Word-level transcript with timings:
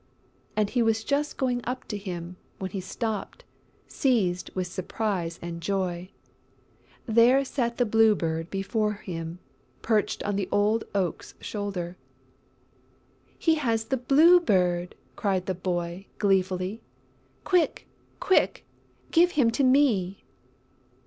And 0.55 0.71
he 0.71 0.81
was 0.81 1.03
just 1.03 1.37
going 1.37 1.61
up 1.63 1.87
to 1.89 1.95
him, 1.95 2.37
when 2.57 2.71
he 2.71 2.81
stopped, 2.81 3.43
seized 3.87 4.49
with 4.55 4.65
surprise 4.65 5.37
and 5.43 5.61
joy: 5.61 6.09
there 7.05 7.45
sat 7.45 7.77
the 7.77 7.85
Blue 7.85 8.15
Bird 8.15 8.49
before 8.49 8.93
him, 8.93 9.37
perched 9.83 10.23
on 10.23 10.37
the 10.37 10.49
old 10.51 10.85
Oak's 10.95 11.35
shoulder. 11.39 11.97
"He 13.37 13.53
has 13.61 13.85
the 13.85 13.97
Blue 13.97 14.39
Bird!" 14.39 14.95
cried 15.15 15.45
the 15.45 15.53
boy, 15.53 16.07
gleefully. 16.17 16.81
"Quick! 17.43 17.87
Quick! 18.19 18.65
Give 19.11 19.29
him 19.33 19.51
to 19.51 19.63
me!" 19.63 20.23